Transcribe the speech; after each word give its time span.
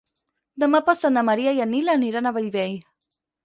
Demà 0.63 0.81
passat 0.87 1.13
na 1.19 1.25
Maria 1.29 1.55
i 1.59 1.63
en 1.67 1.73
Nil 1.77 1.95
aniran 1.97 2.33
a 2.33 2.35
Bellvei. 2.41 2.77